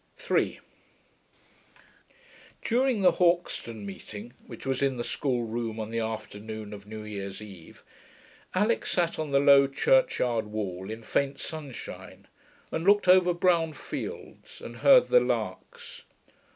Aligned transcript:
3 0.17 0.59
During 2.63 3.03
the 3.03 3.11
Hauxton 3.11 3.85
meeting, 3.85 4.33
which 4.47 4.65
was 4.65 4.81
in 4.81 4.97
the 4.97 5.03
schoolroom 5.03 5.79
on 5.79 5.91
the 5.91 5.99
afternoon 5.99 6.73
of 6.73 6.87
new 6.87 7.03
year's 7.03 7.39
eve, 7.39 7.83
Alix 8.55 8.89
sat 8.89 9.19
on 9.19 9.29
the 9.29 9.39
low 9.39 9.67
churchyard 9.67 10.47
wall 10.47 10.89
in 10.89 11.03
faint 11.03 11.39
sunshine 11.39 12.25
and 12.71 12.83
looked 12.83 13.07
over 13.07 13.31
brown 13.31 13.73
fields 13.73 14.59
and 14.59 14.77
heard 14.77 15.09
the 15.09 15.19
larks. 15.19 16.01